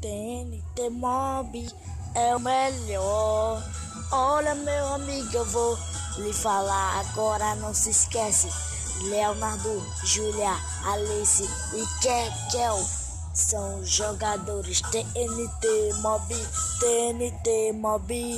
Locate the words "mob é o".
0.90-2.40